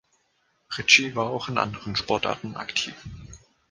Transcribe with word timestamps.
Ritchie 0.75 1.15
war 1.15 1.29
auch 1.29 1.47
in 1.47 1.59
anderen 1.59 1.95
Sportarten 1.95 2.55
aktiv. 2.55 2.95